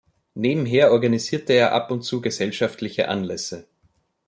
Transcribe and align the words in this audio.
Nebenher 0.33 0.91
organisierte 0.93 1.53
er 1.53 1.73
ab 1.73 1.91
und 1.91 2.01
zu 2.01 2.21
gesellschaftliche 2.21 3.07
Anlässe. 3.07 3.67